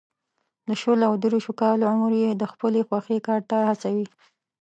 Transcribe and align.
د 0.67 0.69
شلو 0.81 1.03
او 1.09 1.15
دېرشو 1.23 1.53
کالو 1.61 1.89
عمر 1.93 2.11
کې 2.15 2.21
یې 2.25 2.31
د 2.41 2.43
خپلې 2.51 2.79
خوښې 2.87 3.17
کار 3.27 3.41
ته 3.49 3.57
هڅوي. 3.69 4.05